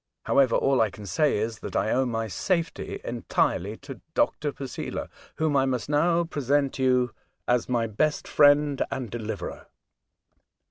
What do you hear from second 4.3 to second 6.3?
Posela, whom I must now